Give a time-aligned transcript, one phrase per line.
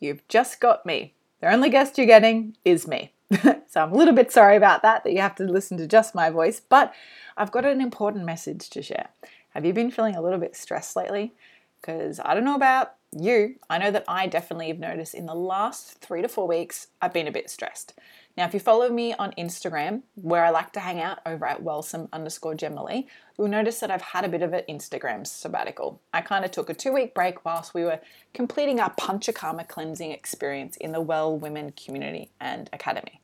[0.00, 1.14] you've just got me.
[1.40, 3.12] The only guest you're getting is me.
[3.42, 6.14] so I'm a little bit sorry about that, that you have to listen to just
[6.14, 6.94] my voice, but
[7.36, 9.08] I've got an important message to share.
[9.50, 11.34] Have you been feeling a little bit stressed lately?
[11.80, 15.34] Because I don't know about you, I know that I definitely have noticed in the
[15.34, 17.94] last three to four weeks, I've been a bit stressed.
[18.36, 21.62] Now, if you follow me on Instagram, where I like to hang out over at
[21.62, 23.06] wellsome underscore jemalee,
[23.38, 26.02] you'll notice that I've had a bit of an Instagram sabbatical.
[26.12, 28.00] I kind of took a two week break whilst we were
[28.34, 33.22] completing our Panchakarma cleansing experience in the Well Women Community and Academy.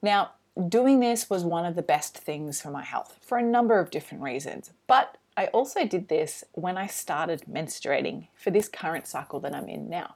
[0.00, 0.30] Now,
[0.68, 3.90] doing this was one of the best things for my health for a number of
[3.90, 9.40] different reasons, but I also did this when I started menstruating for this current cycle
[9.40, 10.14] that I'm in now.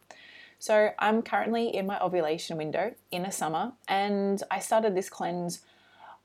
[0.65, 5.61] So I'm currently in my ovulation window inner summer, and I started this cleanse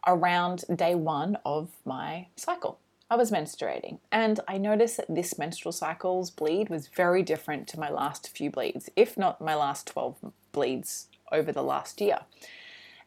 [0.08, 2.80] around day one of my cycle.
[3.10, 7.82] I was menstruating, and I noticed that this menstrual cycle's bleed was very different to
[7.82, 12.20] my last few bleeds, if not my last 12 bleeds over the last year.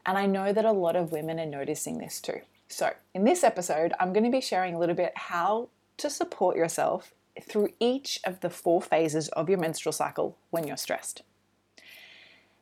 [0.05, 2.42] And I know that a lot of women are noticing this too.
[2.69, 6.58] So, in this episode, I'm going to be sharing a little bit how to support
[6.58, 11.22] yourself through each of the four phases of your menstrual cycle when you're stressed.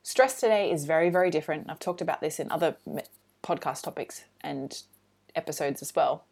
[0.02, 1.68] Stress today is very, very different.
[1.68, 2.76] I've talked about this in other
[3.42, 4.82] podcast topics and
[5.34, 6.24] episodes as well.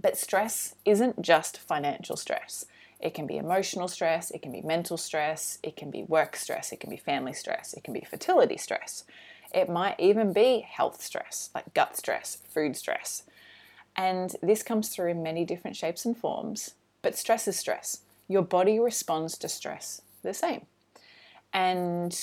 [0.00, 2.66] But stress isn't just financial stress.
[3.00, 6.72] It can be emotional stress, it can be mental stress, it can be work stress,
[6.72, 9.04] it can be family stress, it can be fertility stress.
[9.54, 13.22] It might even be health stress, like gut stress, food stress.
[13.96, 18.00] And this comes through in many different shapes and forms, but stress is stress.
[18.28, 20.66] Your body responds to stress the same.
[21.52, 22.18] And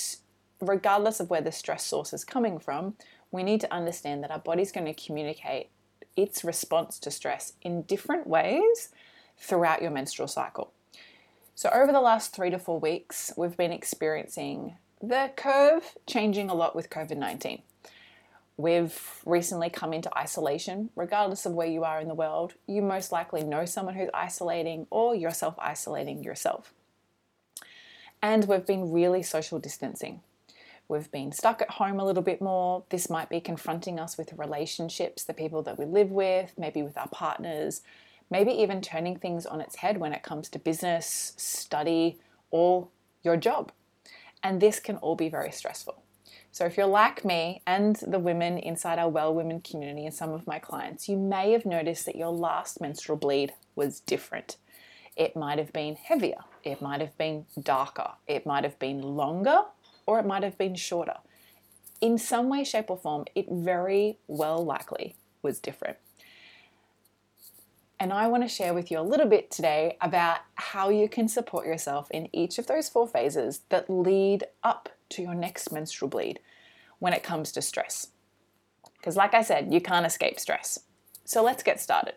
[0.60, 2.94] regardless of where the stress source is coming from,
[3.30, 5.68] we need to understand that our body's going to communicate
[6.16, 8.90] its response to stress in different ways
[9.38, 10.72] throughout your menstrual cycle.
[11.54, 16.54] So, over the last three to four weeks, we've been experiencing the curve changing a
[16.54, 17.62] lot with COVID 19.
[18.58, 20.90] We've recently come into isolation.
[20.96, 24.86] Regardless of where you are in the world, you most likely know someone who's isolating
[24.90, 26.72] or you're self isolating yourself.
[28.22, 30.20] And we've been really social distancing.
[30.88, 32.84] We've been stuck at home a little bit more.
[32.90, 36.96] This might be confronting us with relationships, the people that we live with, maybe with
[36.96, 37.82] our partners,
[38.30, 42.18] maybe even turning things on its head when it comes to business, study,
[42.50, 42.88] or
[43.22, 43.72] your job.
[44.42, 46.02] And this can all be very stressful.
[46.56, 50.32] So, if you're like me and the women inside our Well Women community and some
[50.32, 54.56] of my clients, you may have noticed that your last menstrual bleed was different.
[55.16, 59.64] It might have been heavier, it might have been darker, it might have been longer,
[60.06, 61.18] or it might have been shorter.
[62.00, 65.98] In some way, shape, or form, it very well likely was different.
[68.00, 71.28] And I want to share with you a little bit today about how you can
[71.28, 76.08] support yourself in each of those four phases that lead up to your next menstrual
[76.08, 76.40] bleed
[76.98, 78.08] when it comes to stress.
[78.98, 80.80] Because, like I said, you can't escape stress.
[81.24, 82.14] So, let's get started.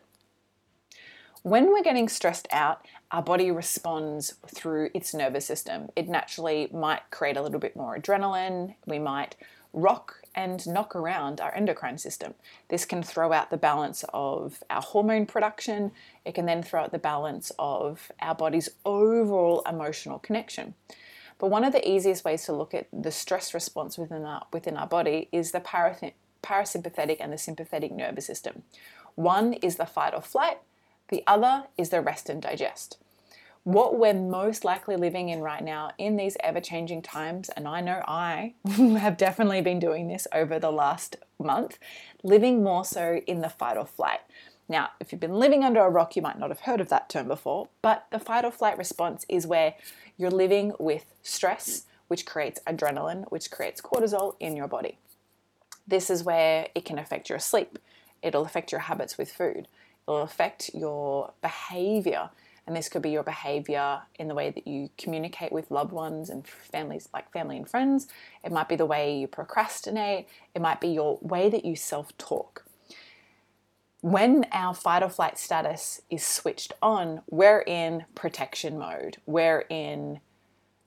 [1.42, 5.90] When we're getting stressed out, our body responds through its nervous system.
[5.96, 8.76] It naturally might create a little bit more adrenaline.
[8.86, 9.36] We might
[9.72, 12.34] rock and knock around our endocrine system.
[12.68, 15.92] This can throw out the balance of our hormone production.
[16.26, 20.74] It can then throw out the balance of our body's overall emotional connection.
[21.40, 24.78] But one of the easiest ways to look at the stress response within our, within
[24.78, 28.64] our body is the parasympathetic and the sympathetic nervous system.
[29.16, 30.60] One is the fight or flight,
[31.08, 32.98] the other is the rest and digest.
[33.64, 37.82] What we're most likely living in right now in these ever changing times, and I
[37.82, 41.78] know I have definitely been doing this over the last month,
[42.24, 44.22] living more so in the fight or flight.
[44.70, 47.10] Now, if you've been living under a rock, you might not have heard of that
[47.10, 49.74] term before, but the fight or flight response is where
[50.16, 55.00] you're living with stress, which creates adrenaline, which creates cortisol in your body.
[55.88, 57.80] This is where it can affect your sleep,
[58.22, 59.68] it'll affect your habits with food,
[60.08, 62.30] it'll affect your behavior.
[62.68, 66.30] And this could be your behavior in the way that you communicate with loved ones
[66.30, 68.08] and families, like family and friends.
[68.44, 70.28] It might be the way you procrastinate.
[70.54, 72.69] It might be your way that you self talk
[74.02, 79.18] when our fight or flight status is switched on, we're in protection mode.
[79.26, 80.20] We're in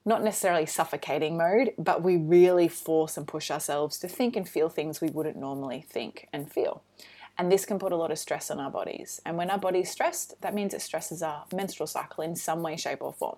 [0.05, 4.67] not necessarily suffocating mode, but we really force and push ourselves to think and feel
[4.67, 6.83] things we wouldn't normally think and feel.
[7.37, 9.21] And this can put a lot of stress on our bodies.
[9.25, 12.75] And when our body's stressed, that means it stresses our menstrual cycle in some way,
[12.75, 13.37] shape, or form.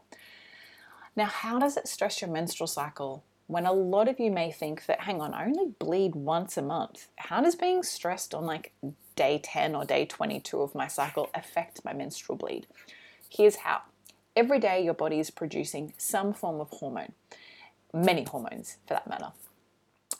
[1.16, 4.86] Now, how does it stress your menstrual cycle when a lot of you may think
[4.88, 7.08] that, hang on, I only bleed once a month?
[7.18, 8.74] How does being stressed on like
[9.16, 12.68] day 10 or day 22 of my cycle affect my menstrual bleed?
[13.30, 13.82] Here's how.
[14.36, 17.14] Every day, your body is producing some form of hormone,
[17.94, 19.32] many hormones for that matter.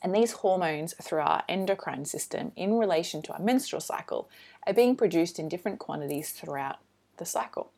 [0.02, 4.30] And these hormones through our endocrine system in relation to our menstrual cycle
[4.66, 6.78] are being produced in different quantities throughout
[7.18, 7.72] the cycle.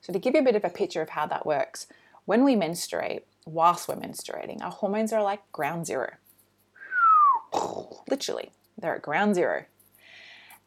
[0.00, 1.86] So, to give you a bit of a picture of how that works,
[2.26, 6.14] when we menstruate, whilst we're menstruating, our hormones are like ground zero.
[8.08, 9.64] Literally, they're at ground zero.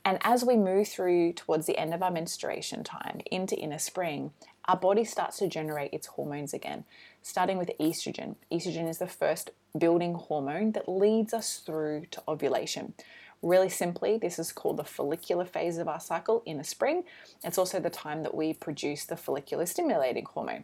[0.07, 4.31] And as we move through towards the end of our menstruation time into inner spring,
[4.63, 6.85] our body starts to generate its hormones again,
[7.21, 8.35] starting with estrogen.
[8.49, 12.93] Estrogen is the first building hormone that leads us through to ovulation.
[13.41, 17.03] Really simply, this is called the follicular phase of our cycle in the spring.
[17.43, 20.63] It's also the time that we produce the follicular stimulating hormone.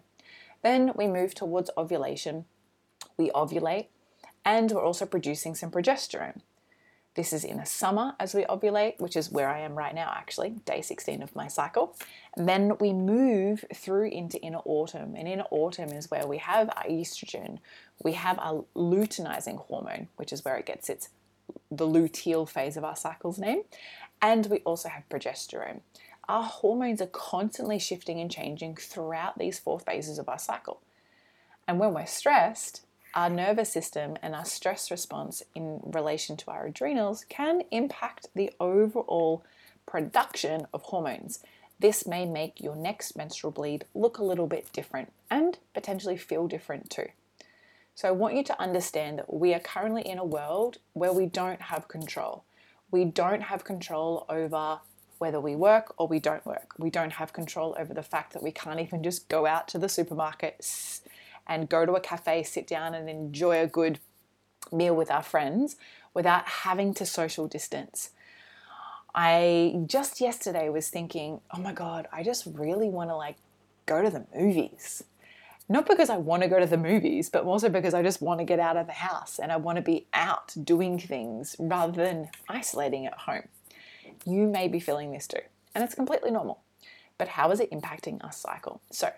[0.61, 2.45] Then we move towards ovulation.
[3.17, 3.87] We ovulate,
[4.45, 6.39] and we're also producing some progesterone.
[7.15, 10.11] This is in the summer as we ovulate, which is where I am right now,
[10.15, 11.95] actually, day 16 of my cycle.
[12.35, 15.15] And then we move through into inner autumn.
[15.15, 17.59] And inner autumn is where we have our estrogen,
[18.03, 21.09] we have our luteinizing hormone, which is where it gets its
[21.71, 23.63] the luteal phase of our cycle's name,
[24.21, 25.81] and we also have progesterone.
[26.29, 30.79] Our hormones are constantly shifting and changing throughout these four phases of our cycle.
[31.67, 36.65] And when we're stressed, our nervous system and our stress response in relation to our
[36.65, 39.43] adrenals can impact the overall
[39.85, 41.39] production of hormones.
[41.79, 46.47] This may make your next menstrual bleed look a little bit different and potentially feel
[46.47, 47.07] different too.
[47.95, 51.27] So, I want you to understand that we are currently in a world where we
[51.27, 52.43] don't have control.
[52.89, 54.79] We don't have control over
[55.19, 56.73] whether we work or we don't work.
[56.79, 59.77] We don't have control over the fact that we can't even just go out to
[59.77, 60.57] the supermarket
[61.47, 63.99] and go to a cafe, sit down and enjoy a good
[64.71, 65.75] meal with our friends
[66.13, 68.11] without having to social distance.
[69.15, 73.37] I just yesterday was thinking, oh my God, I just really want to like
[73.85, 75.03] go to the movies.
[75.69, 78.39] Not because I want to go to the movies, but also because I just want
[78.39, 82.03] to get out of the house and I want to be out doing things rather
[82.03, 83.47] than isolating at home.
[84.25, 85.39] You may be feeling this too,
[85.73, 86.61] and it's completely normal.
[87.17, 88.81] But how is it impacting our cycle?
[88.91, 89.11] So,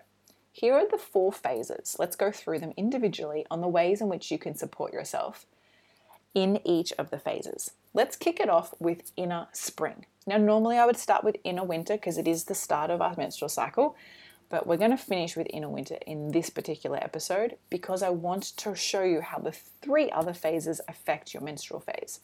[0.56, 1.96] here are the four phases.
[1.98, 5.44] Let's go through them individually on the ways in which you can support yourself
[6.34, 7.72] in each of the phases.
[7.92, 10.06] Let's kick it off with inner spring.
[10.26, 13.14] Now, normally I would start with inner winter because it is the start of our
[13.18, 13.96] menstrual cycle,
[14.48, 18.44] but we're going to finish with inner winter in this particular episode because I want
[18.56, 22.20] to show you how the three other phases affect your menstrual phase.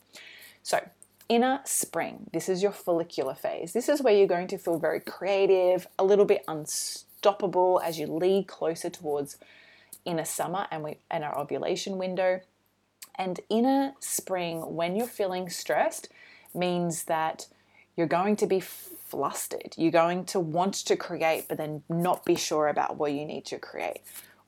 [0.63, 0.89] So,
[1.29, 3.75] inner spring, this is your follicular phase.
[3.75, 7.99] This is where you're going to feel very creative, a little bit unstable unstoppable as
[7.99, 9.39] you lead closer towards
[10.05, 12.41] inner summer and, we, and our ovulation window.
[13.15, 16.09] And inner spring, when you're feeling stressed,
[16.55, 17.47] means that
[17.97, 19.75] you're going to be flustered.
[19.77, 23.45] You're going to want to create, but then not be sure about what you need
[23.47, 24.01] to create.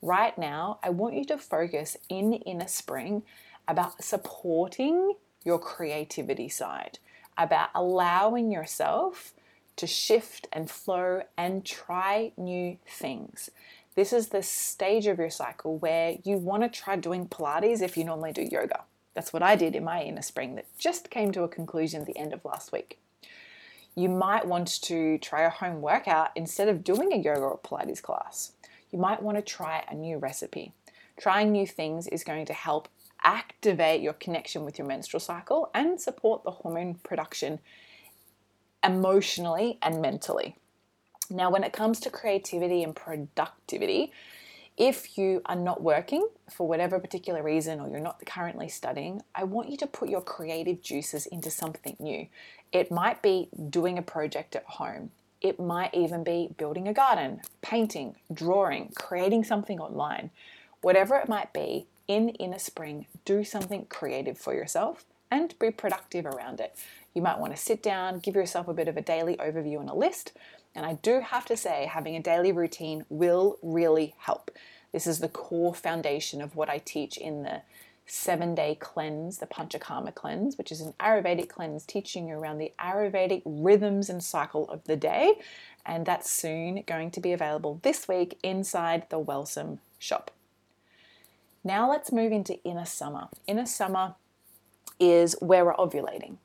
[0.03, 3.23] Right now, I want you to focus in inner spring
[3.69, 5.15] about supporting
[5.45, 6.99] your creativity side,
[7.39, 9.34] about allowing yourself
[9.77, 13.51] to shift and flow and try new things.
[13.95, 17.97] This is the stage of your cycle where you want to try doing Pilates if
[17.97, 18.85] you normally do yoga.
[19.15, 22.07] That's what I did in my inner spring that just came to a conclusion at
[22.07, 22.99] the end of last week.
[23.95, 28.03] You might want to try a home workout instead of doing a yoga or Pilates
[28.03, 28.53] class.
[28.91, 30.73] You might want to try a new recipe.
[31.17, 32.89] Trying new things is going to help
[33.23, 37.61] activate your connection with your menstrual cycle and support the hormone production
[38.85, 40.57] emotionally and mentally.
[41.31, 44.13] Now, when it comes to creativity and productivity,
[44.77, 49.45] if you are not working for whatever particular reason or you're not currently studying, I
[49.45, 52.27] want you to put your creative juices into something new.
[52.73, 55.11] It might be doing a project at home,
[55.41, 60.31] it might even be building a garden, painting, drawing, creating something online.
[60.81, 66.27] Whatever it might be, in inner spring, do something creative for yourself and be productive
[66.27, 66.77] around it.
[67.13, 69.91] You might want to sit down, give yourself a bit of a daily overview and
[69.91, 70.33] a list.
[70.75, 74.51] And I do have to say, having a daily routine will really help.
[74.93, 77.63] This is the core foundation of what I teach in the
[78.07, 82.73] seven day cleanse, the Panchakarma cleanse, which is an Ayurvedic cleanse teaching you around the
[82.79, 85.35] Ayurvedic rhythms and cycle of the day.
[85.87, 90.31] And that's soon going to be available this week inside the Wellsome shop.
[91.63, 93.29] Now let's move into inner summer.
[93.47, 94.15] Inner summer
[94.99, 96.37] is where we're ovulating.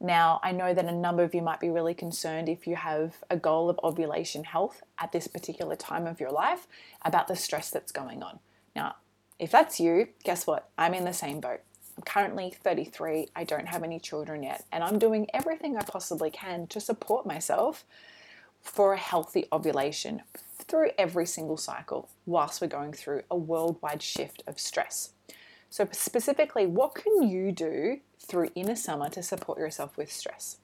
[0.00, 3.14] Now, I know that a number of you might be really concerned if you have
[3.30, 6.66] a goal of ovulation health at this particular time of your life
[7.02, 8.38] about the stress that's going on.
[8.76, 8.96] Now,
[9.38, 10.68] if that's you, guess what?
[10.76, 11.60] I'm in the same boat.
[11.96, 16.30] I'm currently 33, I don't have any children yet, and I'm doing everything I possibly
[16.30, 17.84] can to support myself
[18.60, 20.22] for a healthy ovulation
[20.58, 25.10] through every single cycle whilst we're going through a worldwide shift of stress.
[25.74, 30.58] So, specifically, what can you do through inner summer to support yourself with stress?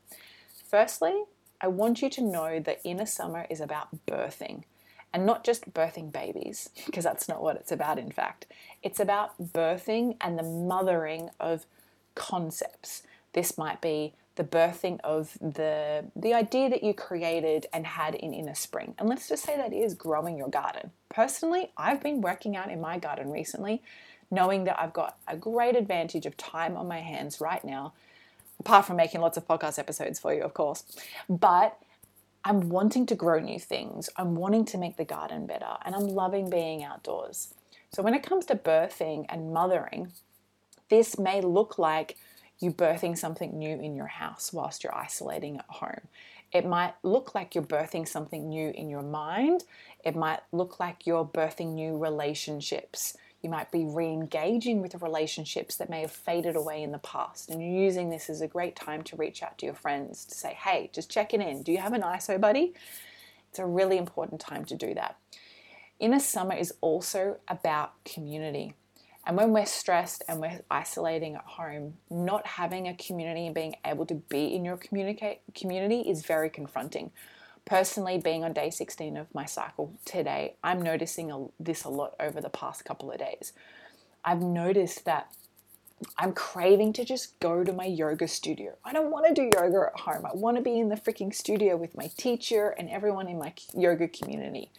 [0.69, 1.25] Firstly,
[1.61, 4.63] I want you to know that inner summer is about birthing
[5.13, 8.47] and not just birthing babies, because that's not what it's about, in fact.
[8.85, 11.67] It's about birthing and the mothering of
[12.15, 13.03] concepts.
[13.33, 18.33] This might be the birthing of the, the idea that you created and had in
[18.33, 18.95] Inner Spring.
[18.97, 20.93] And let's just say that is growing your garden.
[21.09, 23.83] Personally, I've been working out in my garden recently,
[24.31, 27.93] knowing that I've got a great advantage of time on my hands right now,
[28.59, 30.85] apart from making lots of podcast episodes for you, of course.
[31.29, 31.79] But
[32.45, 34.09] I'm wanting to grow new things.
[34.17, 37.55] I'm wanting to make the garden better, and I'm loving being outdoors.
[37.93, 40.13] So, when it comes to birthing and mothering,
[40.89, 42.17] this may look like
[42.61, 46.09] you birthing something new in your house whilst you're isolating at home.
[46.53, 49.65] It might look like you're birthing something new in your mind.
[50.05, 53.17] It might look like you're birthing new relationships.
[53.43, 57.49] You might be re engaging with relationships that may have faded away in the past.
[57.49, 60.55] And using this as a great time to reach out to your friends to say,
[60.55, 61.63] hey, just checking in.
[61.63, 62.75] Do you have an ISO buddy?
[63.49, 65.17] It's a really important time to do that.
[65.99, 68.75] Inner summer is also about community.
[69.27, 73.75] And when we're stressed and we're isolating at home, not having a community and being
[73.85, 77.11] able to be in your communicate community is very confronting.
[77.71, 82.17] Personally, being on day 16 of my cycle today, I'm noticing a, this a lot
[82.19, 83.53] over the past couple of days.
[84.25, 85.33] I've noticed that
[86.19, 88.73] I'm craving to just go to my yoga studio.
[88.85, 90.27] I don't want to do yoga at home.
[90.27, 93.55] I want to be in the freaking studio with my teacher and everyone in my
[93.73, 94.73] yoga community.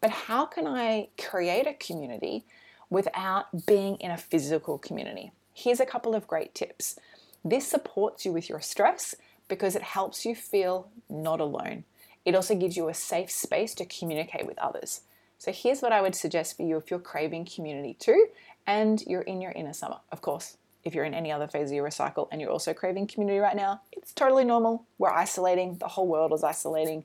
[0.00, 2.46] But how can I create a community
[2.90, 5.30] without being in a physical community?
[5.52, 6.98] Here's a couple of great tips.
[7.44, 9.14] This supports you with your stress
[9.46, 11.84] because it helps you feel not alone.
[12.24, 15.02] It also gives you a safe space to communicate with others.
[15.38, 18.28] So here's what I would suggest for you if you're craving community too
[18.66, 19.98] and you're in your inner summer.
[20.10, 23.08] Of course, if you're in any other phase of your cycle and you're also craving
[23.08, 24.84] community right now, it's totally normal.
[24.98, 27.04] We're isolating, the whole world is isolating.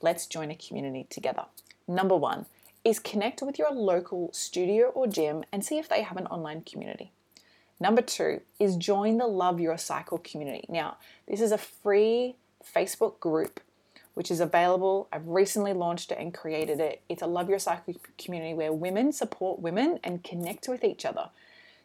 [0.00, 1.44] Let's join a community together.
[1.88, 2.46] Number one
[2.84, 6.62] is connect with your local studio or gym and see if they have an online
[6.62, 7.12] community.
[7.78, 10.64] Number two is join the Love Your Cycle community.
[10.68, 10.96] Now,
[11.28, 13.60] this is a free Facebook group
[14.16, 15.08] which is available.
[15.12, 17.02] I've recently launched it and created it.
[17.06, 21.28] It's a Love Your Cycle community where women support women and connect with each other.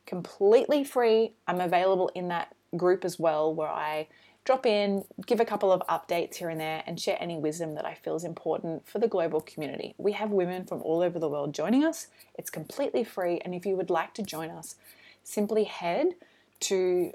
[0.05, 1.33] Completely free.
[1.45, 4.07] I'm available in that group as well, where I
[4.45, 7.85] drop in, give a couple of updates here and there, and share any wisdom that
[7.85, 9.93] I feel is important for the global community.
[9.97, 12.07] We have women from all over the world joining us.
[12.35, 14.75] It's completely free, and if you would like to join us,
[15.21, 16.15] simply head
[16.61, 17.11] to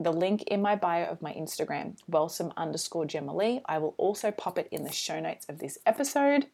[0.00, 4.58] the link in my bio of my Instagram, wellsome underscore Gemma I will also pop
[4.58, 6.46] it in the show notes of this episode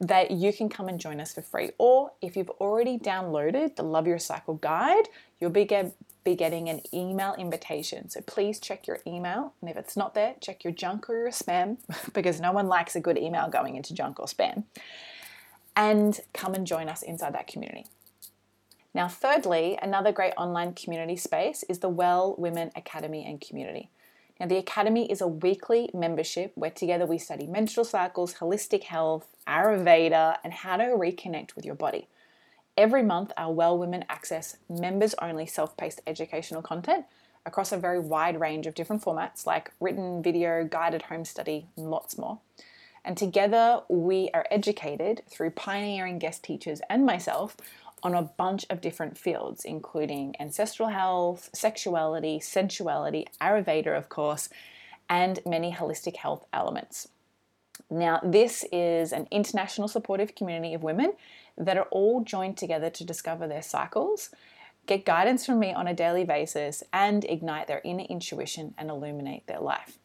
[0.00, 1.70] that you can come and join us for free.
[1.78, 5.08] Or if you've already downloaded the Love Your Cycle guide,
[5.40, 5.94] you'll be, get,
[6.24, 8.08] be getting an email invitation.
[8.10, 9.54] So please check your email.
[9.60, 11.78] And if it's not there, check your junk or your spam
[12.12, 14.64] because no one likes a good email going into junk or spam.
[15.74, 17.86] And come and join us inside that community.
[18.96, 23.90] Now, thirdly, another great online community space is the Well Women Academy and Community.
[24.40, 29.26] Now, the Academy is a weekly membership where together we study menstrual cycles, holistic health,
[29.46, 32.08] Ayurveda, and how to reconnect with your body.
[32.78, 37.04] Every month, our Well Women access members only self paced educational content
[37.44, 41.90] across a very wide range of different formats like written, video, guided home study, and
[41.90, 42.38] lots more.
[43.04, 47.56] And together, we are educated through pioneering guest teachers and myself
[48.06, 54.48] on a bunch of different fields, including ancestral health, sexuality, sensuality, Ayurveda, of course,
[55.08, 57.08] and many holistic health elements.
[57.90, 61.14] Now, this is an international supportive community of women
[61.58, 64.30] that are all joined together to discover their cycles,
[64.86, 69.48] get guidance from me on a daily basis, and ignite their inner intuition and illuminate
[69.48, 69.98] their life.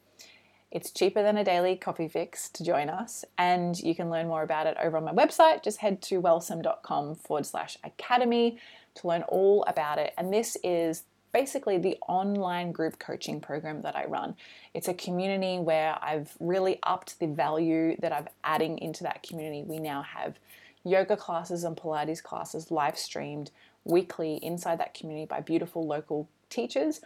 [0.72, 4.42] It's cheaper than a daily coffee fix to join us, and you can learn more
[4.42, 5.62] about it over on my website.
[5.62, 8.58] Just head to wellsome.com forward slash academy
[8.94, 10.14] to learn all about it.
[10.16, 14.34] And this is basically the online group coaching program that I run.
[14.72, 19.62] It's a community where I've really upped the value that I'm adding into that community.
[19.64, 20.38] We now have
[20.84, 23.50] yoga classes and Pilates classes live streamed
[23.84, 27.02] weekly inside that community by beautiful local teachers.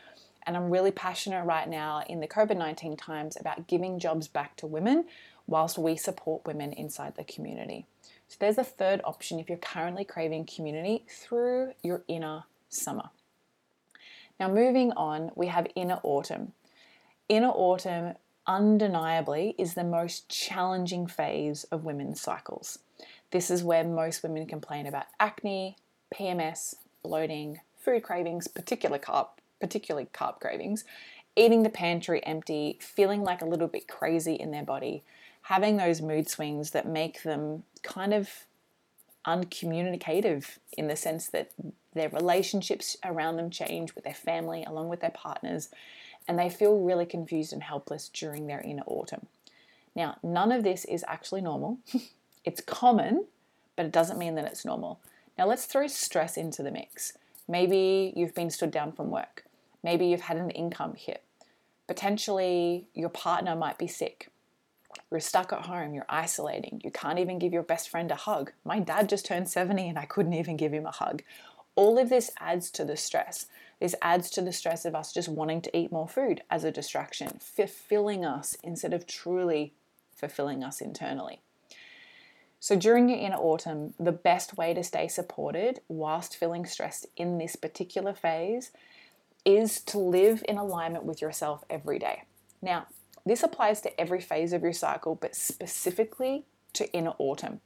[0.46, 4.56] And I'm really passionate right now in the COVID 19 times about giving jobs back
[4.56, 5.06] to women
[5.46, 7.86] whilst we support women inside the community.
[8.28, 13.10] So there's a third option if you're currently craving community through your inner summer.
[14.38, 16.52] Now, moving on, we have inner autumn.
[17.28, 18.14] Inner autumn
[18.46, 22.78] undeniably is the most challenging phase of women's cycles.
[23.30, 25.76] This is where most women complain about acne,
[26.14, 29.28] PMS, bloating, food cravings, particular carb,
[29.60, 30.84] particularly carb cravings,
[31.34, 35.02] eating the pantry empty, feeling like a little bit crazy in their body,
[35.42, 38.46] having those mood swings that make them kind of
[39.26, 41.50] uncommunicative in the sense that
[41.94, 45.68] their relationships around them change with their family along with their partners
[46.28, 49.26] and they feel really confused and helpless during their inner autumn.
[49.94, 51.78] Now, none of this is actually normal.
[52.44, 53.26] it's common,
[53.76, 55.00] but it doesn't mean that it's normal.
[55.38, 57.12] Now, let's throw stress into the mix.
[57.48, 59.44] Maybe you've been stood down from work.
[59.86, 61.22] Maybe you've had an income hit.
[61.86, 64.30] Potentially, your partner might be sick.
[65.12, 68.50] You're stuck at home, you're isolating, you can't even give your best friend a hug.
[68.64, 71.22] My dad just turned 70 and I couldn't even give him a hug.
[71.76, 73.46] All of this adds to the stress.
[73.78, 76.72] This adds to the stress of us just wanting to eat more food as a
[76.72, 79.72] distraction, fulfilling us instead of truly
[80.16, 81.42] fulfilling us internally.
[82.58, 87.38] So, during your inner autumn, the best way to stay supported whilst feeling stressed in
[87.38, 88.72] this particular phase
[89.46, 92.24] is to live in alignment with yourself every day.
[92.60, 92.86] Now,
[93.24, 97.60] this applies to every phase of your cycle, but specifically to inner autumn.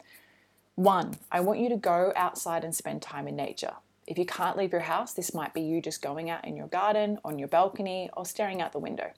[0.75, 3.73] One, I want you to go outside and spend time in nature.
[4.07, 6.67] If you can't leave your house, this might be you just going out in your
[6.67, 9.11] garden, on your balcony, or staring out the window.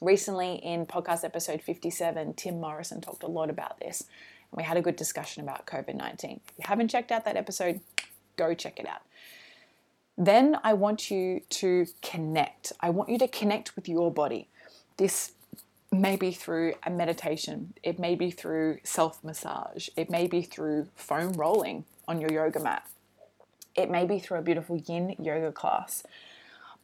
[0.00, 4.76] Recently, in podcast episode 57, Tim Morrison talked a lot about this, and we had
[4.76, 6.40] a good discussion about COVID 19.
[6.46, 7.80] If you haven't checked out that episode,
[8.36, 9.02] go check it out.
[10.20, 12.74] Then I want you to connect.
[12.78, 14.48] I want you to connect with your body.
[14.98, 15.32] This
[15.90, 20.88] may be through a meditation, it may be through self massage, it may be through
[20.94, 22.86] foam rolling on your yoga mat.
[23.74, 26.02] It may be through a beautiful yin yoga class.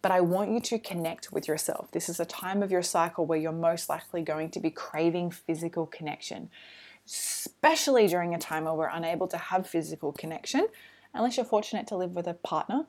[0.00, 1.90] But I want you to connect with yourself.
[1.90, 5.30] This is a time of your cycle where you're most likely going to be craving
[5.30, 6.48] physical connection,
[7.06, 10.68] especially during a time where we're unable to have physical connection,
[11.12, 12.86] unless you're fortunate to live with a partner.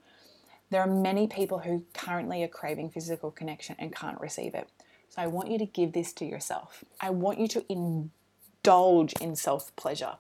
[0.69, 4.69] There are many people who currently are craving physical connection and can't receive it.
[5.09, 6.83] So I want you to give this to yourself.
[6.99, 10.15] I want you to indulge in self pleasure.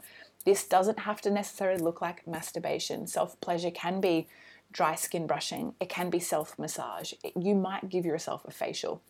[0.45, 3.07] This doesn't have to necessarily look like masturbation.
[3.07, 4.27] Self pleasure can be
[4.71, 7.13] dry skin brushing, it can be self massage.
[7.35, 9.01] You might give yourself a facial.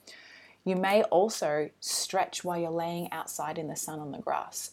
[0.63, 4.71] You may also stretch while you're laying outside in the sun on the grass.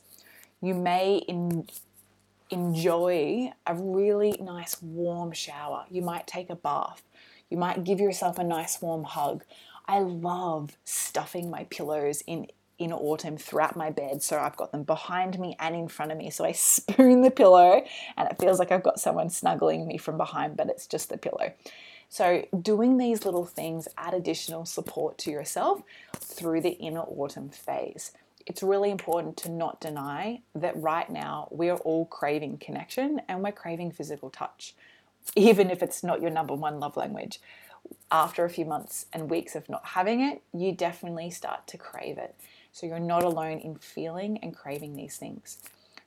[0.60, 1.68] You may in,
[2.50, 5.86] enjoy a really nice warm shower.
[5.90, 7.02] You might take a bath.
[7.50, 9.44] You might give yourself a nice warm hug.
[9.86, 14.20] I love stuffing my pillows in in autumn throughout my bed.
[14.20, 16.30] So I've got them behind me and in front of me.
[16.30, 17.84] So I spoon the pillow
[18.16, 21.16] and it feels like I've got someone snuggling me from behind, but it's just the
[21.18, 21.52] pillow.
[22.08, 25.82] So, doing these little things add additional support to yourself
[26.14, 28.12] through the inner autumn phase.
[28.46, 33.42] It's really important to not deny that right now we are all craving connection and
[33.42, 34.74] we're craving physical touch,
[35.36, 37.40] even if it's not your number one love language.
[38.10, 42.18] After a few months and weeks of not having it, you definitely start to crave
[42.18, 42.34] it.
[42.72, 45.58] So you're not alone in feeling and craving these things.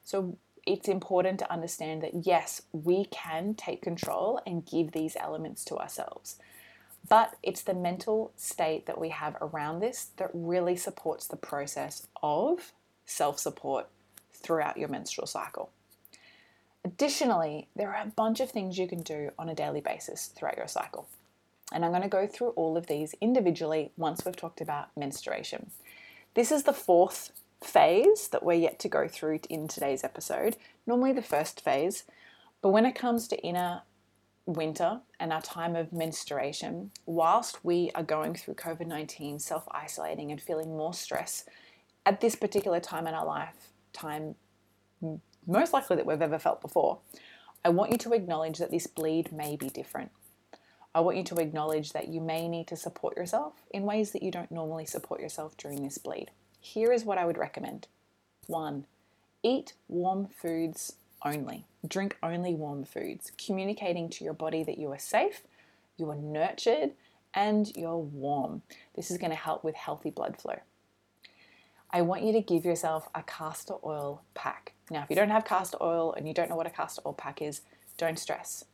[0.03, 5.63] So it's important to understand that yes, we can take control and give these elements
[5.65, 6.37] to ourselves.
[7.09, 12.07] But it's the mental state that we have around this that really supports the process
[12.21, 12.73] of
[13.05, 13.87] self support
[14.33, 15.71] throughout your menstrual cycle.
[16.83, 20.57] Additionally, there are a bunch of things you can do on a daily basis throughout
[20.57, 21.07] your cycle.
[21.71, 25.71] And I'm going to go through all of these individually once we've talked about menstruation.
[26.33, 31.11] This is the fourth phase that we're yet to go through in today's episode, normally
[31.11, 32.03] the first phase.
[32.61, 33.81] But when it comes to inner
[34.47, 40.31] winter and our time of menstruation, whilst we are going through COVID 19, self isolating,
[40.31, 41.45] and feeling more stress
[42.07, 44.35] at this particular time in our lifetime,
[45.45, 46.99] most likely that we've ever felt before,
[47.65, 50.11] I want you to acknowledge that this bleed may be different.
[50.95, 54.23] I want you to acknowledge that you may need to support yourself in ways that
[54.23, 56.31] you don't normally support yourself during this bleed.
[56.61, 57.87] Here is what I would recommend.
[58.47, 58.85] One,
[59.43, 61.65] eat warm foods only.
[61.87, 65.43] Drink only warm foods, communicating to your body that you are safe,
[65.97, 66.91] you are nurtured,
[67.33, 68.61] and you're warm.
[68.95, 70.59] This is going to help with healthy blood flow.
[71.91, 74.73] I want you to give yourself a castor oil pack.
[74.89, 77.13] Now, if you don't have castor oil and you don't know what a castor oil
[77.13, 77.61] pack is,
[77.97, 78.65] don't stress.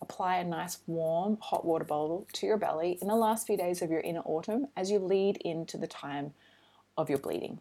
[0.00, 3.82] Apply a nice warm hot water bottle to your belly in the last few days
[3.82, 6.32] of your inner autumn as you lead into the time
[6.96, 7.60] of your bleeding.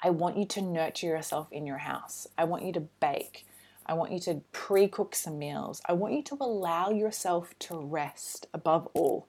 [0.00, 2.26] I want you to nurture yourself in your house.
[2.36, 3.46] I want you to bake.
[3.86, 5.80] I want you to pre cook some meals.
[5.86, 9.26] I want you to allow yourself to rest above all.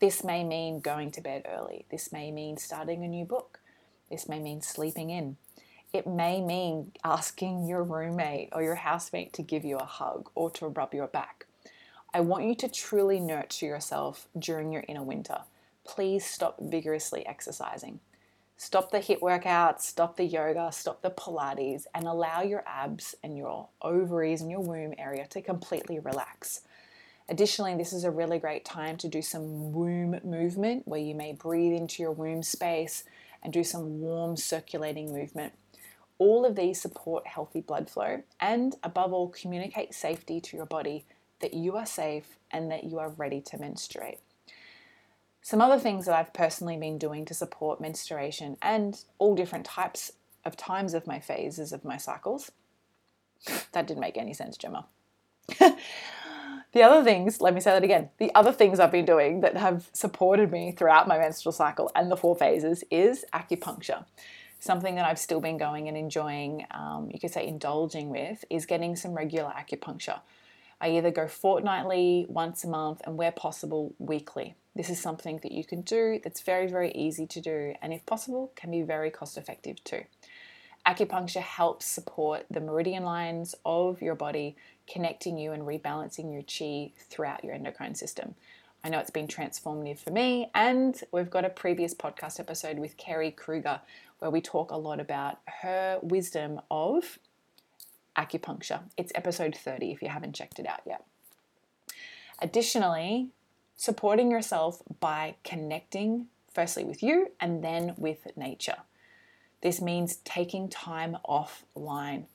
[0.00, 1.86] This may mean going to bed early.
[1.90, 3.60] This may mean starting a new book.
[4.10, 5.36] This may mean sleeping in.
[5.92, 10.50] It may mean asking your roommate or your housemate to give you a hug or
[10.50, 11.46] to rub your back.
[12.12, 15.38] I want you to truly nurture yourself during your inner winter.
[15.84, 18.00] Please stop vigorously exercising.
[18.56, 23.36] Stop the HIIT workouts, stop the yoga, stop the Pilates, and allow your abs and
[23.36, 26.60] your ovaries and your womb area to completely relax.
[27.28, 31.32] Additionally, this is a really great time to do some womb movement where you may
[31.32, 33.02] breathe into your womb space
[33.42, 35.52] and do some warm circulating movement.
[36.18, 41.06] All of these support healthy blood flow and, above all, communicate safety to your body
[41.40, 44.20] that you are safe and that you are ready to menstruate.
[45.44, 50.12] Some other things that I've personally been doing to support menstruation and all different types
[50.42, 52.50] of times of my phases of my cycles.
[53.72, 54.86] that didn't make any sense, Jema.
[56.72, 58.08] the other things, let me say that again.
[58.16, 62.10] The other things I've been doing that have supported me throughout my menstrual cycle and
[62.10, 64.06] the four phases is acupuncture
[64.60, 68.64] something that I've still been going and enjoying, um, you could say indulging with, is
[68.64, 70.20] getting some regular acupuncture.
[70.80, 74.54] I either go fortnightly, once a month, and where possible, weekly.
[74.76, 78.04] This is something that you can do that's very, very easy to do, and if
[78.06, 80.02] possible, can be very cost effective too.
[80.86, 84.56] Acupuncture helps support the meridian lines of your body,
[84.86, 88.34] connecting you and rebalancing your chi throughout your endocrine system.
[88.82, 92.98] I know it's been transformative for me, and we've got a previous podcast episode with
[92.98, 93.80] Kerry Kruger
[94.18, 97.18] where we talk a lot about her wisdom of
[98.16, 98.80] acupuncture.
[98.96, 101.04] It's episode 30 if you haven't checked it out yet.
[102.40, 103.30] Additionally,
[103.76, 108.76] supporting yourself by connecting firstly with you and then with nature.
[109.60, 112.26] This means taking time offline.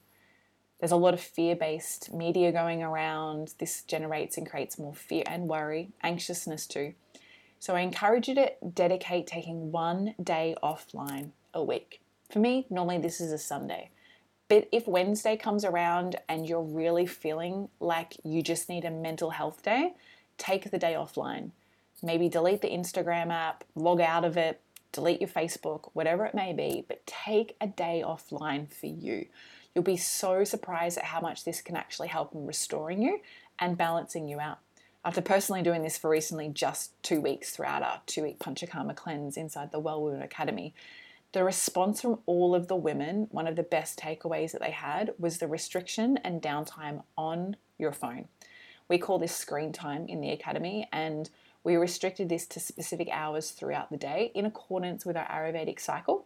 [0.80, 3.54] There's a lot of fear based media going around.
[3.60, 6.94] This generates and creates more fear and worry, anxiousness too.
[7.60, 12.02] So I encourage you to dedicate taking one day offline a week.
[12.32, 13.92] For me, normally this is a Sunday.
[14.48, 19.32] But if Wednesday comes around and you're really feeling like you just need a mental
[19.32, 19.94] health day,
[20.40, 21.52] take the day offline.
[22.02, 26.54] Maybe delete the Instagram app, log out of it, delete your Facebook, whatever it may
[26.54, 29.28] be, but take a day offline for you.
[29.76, 33.20] You'll be so surprised at how much this can actually help in restoring you
[33.60, 34.60] and balancing you out.
[35.06, 39.38] After personally doing this for recently just two weeks throughout our two week Panchakarma cleanse
[39.38, 40.74] inside the Well Woman Academy,
[41.32, 45.14] the response from all of the women, one of the best takeaways that they had
[45.20, 48.28] was the restriction and downtime on your phone.
[48.90, 51.30] We call this screen time in the academy, and
[51.64, 56.26] we restricted this to specific hours throughout the day in accordance with our Ayurvedic cycle.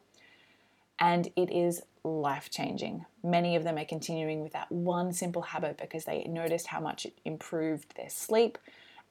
[1.00, 3.06] And it is life changing.
[3.24, 7.06] Many of them are continuing with that one simple habit because they noticed how much
[7.06, 8.58] it improved their sleep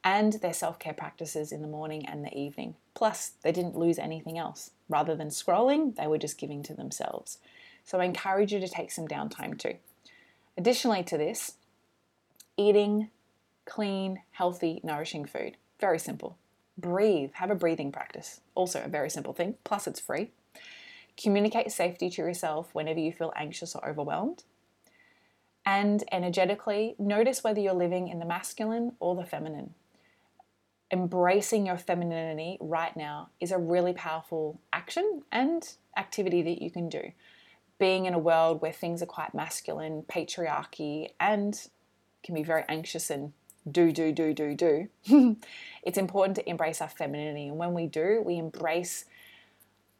[0.03, 2.75] and their self care practices in the morning and the evening.
[2.93, 4.71] Plus, they didn't lose anything else.
[4.89, 7.37] Rather than scrolling, they were just giving to themselves.
[7.83, 9.75] So I encourage you to take some downtime too.
[10.57, 11.53] Additionally to this,
[12.57, 13.09] eating
[13.65, 15.57] clean, healthy, nourishing food.
[15.79, 16.37] Very simple.
[16.77, 18.41] Breathe, have a breathing practice.
[18.55, 20.31] Also, a very simple thing, plus, it's free.
[21.21, 24.43] Communicate safety to yourself whenever you feel anxious or overwhelmed.
[25.65, 29.75] And energetically, notice whether you're living in the masculine or the feminine
[30.93, 36.87] embracing your femininity right now is a really powerful action and activity that you can
[36.87, 37.11] do.
[37.79, 41.59] Being in a world where things are quite masculine, patriarchy, and
[42.23, 43.33] can be very anxious and
[43.69, 44.87] do, do, do, do, do,
[45.83, 47.47] it's important to embrace our femininity.
[47.47, 49.05] And when we do, we embrace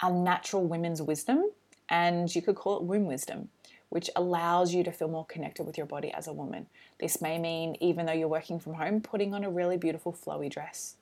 [0.02, 1.49] our natural women's wisdom,
[1.89, 3.49] and you could call it womb wisdom
[3.93, 6.65] which allows you to feel more connected with your body as a woman.
[6.99, 10.49] This may mean, even though you're working from home, putting on a really beautiful flowy
[10.49, 10.95] dress.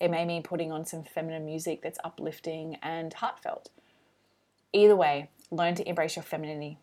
[0.00, 3.70] It may mean putting on some feminine music that's uplifting and heartfelt.
[4.72, 6.78] Either way, learn to embrace your femininity.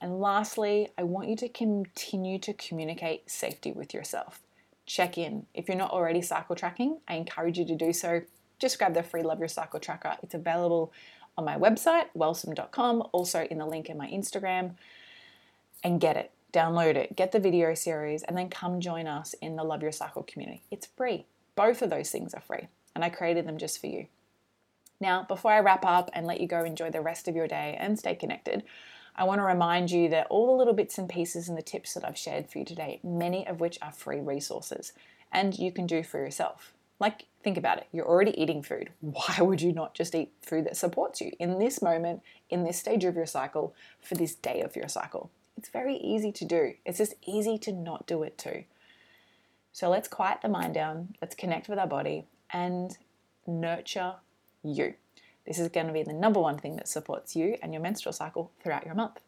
[0.00, 4.40] And lastly, I want you to continue to communicate safety with yourself.
[4.86, 5.46] Check in.
[5.54, 8.22] If you're not already cycle tracking, I encourage you to do so.
[8.58, 10.16] Just grab the free Love Your Cycle Tracker.
[10.22, 10.92] It's available
[11.36, 14.72] on my website, wellsome.com, also in the link in my Instagram,
[15.84, 16.30] and get it.
[16.52, 19.92] Download it, get the video series, and then come join us in the Love Your
[19.92, 20.62] Cycle community.
[20.70, 21.26] It's free.
[21.54, 24.06] Both of those things are free, and I created them just for you.
[25.00, 27.76] Now, before I wrap up and let you go enjoy the rest of your day
[27.78, 28.64] and stay connected,
[29.16, 31.94] I want to remind you that all the little bits and pieces and the tips
[31.94, 34.92] that I've shared for you today, many of which are free resources
[35.32, 36.72] and you can do for yourself.
[36.98, 37.86] Like, think about it.
[37.92, 38.90] You're already eating food.
[39.00, 42.78] Why would you not just eat food that supports you in this moment, in this
[42.78, 45.30] stage of your cycle, for this day of your cycle?
[45.56, 46.74] It's very easy to do.
[46.84, 48.64] It's just easy to not do it too.
[49.72, 52.96] So let's quiet the mind down, let's connect with our body and
[53.46, 54.14] nurture
[54.62, 54.94] you.
[55.46, 58.12] This is going to be the number one thing that supports you and your menstrual
[58.12, 59.20] cycle throughout your month.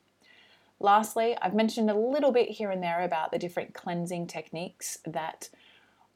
[0.79, 5.49] Lastly, I've mentioned a little bit here and there about the different cleansing techniques that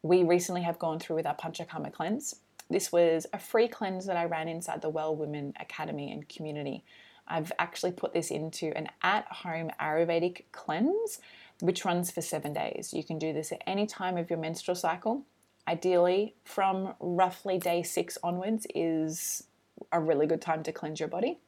[0.03, 2.37] we recently have gone through with our Panchakarma cleanse.
[2.69, 6.85] This was a free cleanse that I ran inside the Well Women Academy and community.
[7.29, 11.21] I've actually put this into an at home Ayurvedic cleanse,
[11.61, 12.93] which runs for seven days.
[12.93, 15.23] You can do this at any time of your menstrual cycle.
[15.69, 19.45] Ideally, from roughly day six onwards, is
[19.93, 21.39] a really good time to cleanse your body.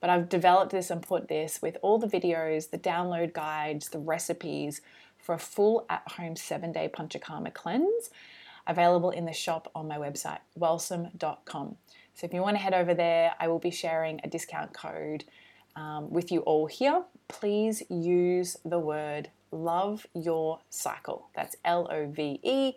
[0.00, 3.98] But I've developed this and put this with all the videos, the download guides, the
[3.98, 4.80] recipes
[5.18, 8.10] for a full at home seven day Panchakarma cleanse
[8.66, 11.76] available in the shop on my website, wellsome.com.
[12.14, 15.24] So if you want to head over there, I will be sharing a discount code
[15.76, 17.02] um, with you all here.
[17.28, 21.28] Please use the word love your cycle.
[21.34, 22.74] That's L O V E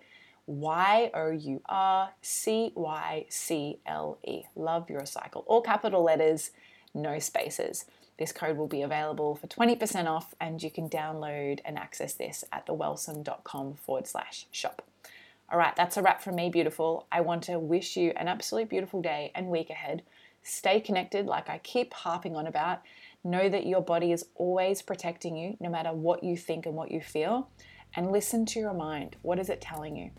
[0.47, 4.43] Y O U R C Y C L E.
[4.55, 5.43] Love your cycle.
[5.45, 6.51] All capital letters,
[6.93, 7.85] no spaces.
[8.17, 12.43] This code will be available for 20% off, and you can download and access this
[12.51, 14.81] at thewellsome.com forward slash shop.
[15.49, 17.05] All right, that's a wrap from me, beautiful.
[17.11, 20.01] I want to wish you an absolutely beautiful day and week ahead.
[20.41, 22.81] Stay connected, like I keep harping on about.
[23.23, 26.91] Know that your body is always protecting you, no matter what you think and what
[26.91, 27.49] you feel.
[27.95, 29.15] And listen to your mind.
[29.21, 30.11] What is it telling you?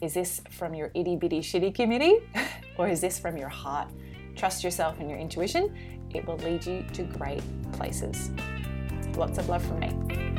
[0.00, 2.20] Is this from your itty bitty shitty committee
[2.78, 3.88] or is this from your heart?
[4.34, 5.76] Trust yourself and your intuition.
[6.14, 8.30] It will lead you to great places.
[9.16, 9.88] Lots of love from me.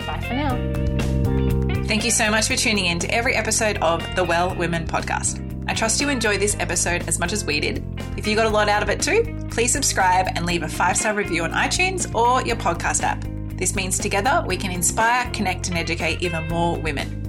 [0.05, 1.83] Bye for now.
[1.85, 5.47] Thank you so much for tuning in to every episode of the Well Women podcast.
[5.69, 7.83] I trust you enjoyed this episode as much as we did.
[8.17, 10.97] If you got a lot out of it too, please subscribe and leave a five
[10.97, 13.23] star review on iTunes or your podcast app.
[13.57, 17.20] This means together we can inspire, connect, and educate even more women.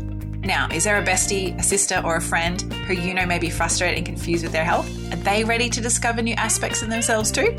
[0.44, 3.48] Now, is there a bestie, a sister, or a friend who you know may be
[3.48, 4.88] frustrated and confused with their health?
[5.12, 7.56] Are they ready to discover new aspects in themselves too?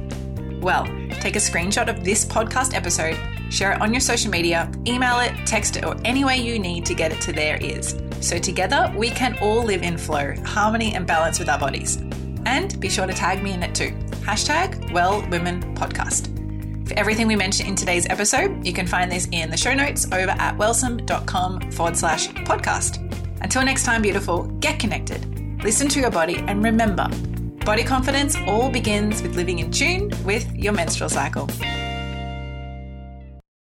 [0.62, 0.86] Well,
[1.22, 3.18] take a screenshot of this podcast episode,
[3.50, 6.86] share it on your social media, email it, text it, or any way you need
[6.86, 7.96] to get it to their ears.
[8.20, 11.98] So together we can all live in flow, harmony, and balance with our bodies.
[12.46, 13.92] And be sure to tag me in it too.
[14.26, 16.33] Hashtag Well Women Podcast.
[16.96, 20.32] Everything we mentioned in today's episode, you can find this in the show notes over
[20.32, 23.00] at wellsome.com forward slash podcast.
[23.42, 27.10] Until next time, beautiful, get connected, listen to your body, and remember
[27.66, 31.48] body confidence all begins with living in tune with your menstrual cycle.